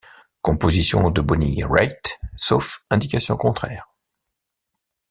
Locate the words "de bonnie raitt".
1.11-2.17